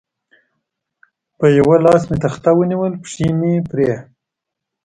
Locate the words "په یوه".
1.37-1.75